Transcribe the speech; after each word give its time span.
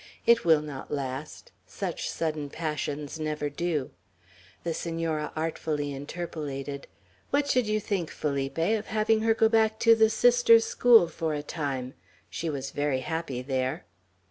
It 0.25 0.43
will 0.43 0.63
not 0.63 0.89
last. 0.89 1.51
Such 1.67 2.09
sudden 2.09 2.49
passions 2.49 3.19
never 3.19 3.51
do." 3.51 3.91
The 4.63 4.73
Senora 4.73 5.31
artfully 5.35 5.93
interpolated, 5.93 6.87
"What 7.29 7.47
should 7.47 7.67
you 7.67 7.79
think, 7.79 8.09
Felipe, 8.09 8.57
of 8.57 8.87
having 8.87 9.21
her 9.21 9.35
go 9.35 9.47
back 9.47 9.77
to 9.81 9.93
the 9.93 10.09
Sisters' 10.09 10.65
school 10.65 11.07
for 11.07 11.35
a 11.35 11.43
time? 11.43 11.93
She 12.31 12.49
was 12.49 12.71
very 12.71 13.01
happy 13.01 13.43
there." 13.43 13.85